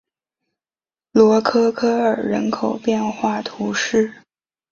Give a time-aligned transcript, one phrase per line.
[1.11, 4.11] 罗科科尔人口变化图示